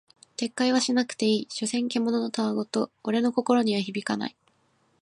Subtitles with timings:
[0.35, 4.35] 撤回はしなくていい、所詮獣の戯言俺の心には響かない。